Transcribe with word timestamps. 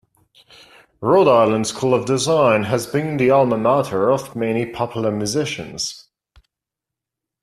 Rhode 0.99 1.27
Island 1.27 1.67
School 1.67 1.93
of 1.93 2.07
Design 2.07 2.63
has 2.63 2.87
been 2.87 3.17
the 3.17 3.29
alma 3.29 3.55
mater 3.59 4.09
of 4.09 4.35
many 4.35 4.65
popular 4.65 5.11
musicians. 5.11 6.07